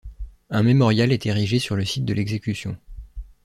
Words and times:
Un 0.49 0.63
mémorial 0.63 1.11
est 1.11 1.27
érigé 1.27 1.59
sur 1.59 1.75
le 1.75 1.85
site 1.85 2.05
de 2.05 2.13
l'exécution. 2.15 2.75